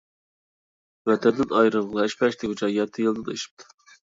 ۋەتەندىن 1.09 1.53
ئايرىلغىلى 1.59 2.01
ھەش-پەش 2.05 2.39
دېگۈچە 2.45 2.71
يەتتە 2.79 3.07
يىلدىن 3.07 3.31
ئېشىپتۇ. 3.39 3.71